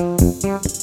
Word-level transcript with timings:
Música 0.00 0.79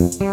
Mm-hmm. 0.00 0.29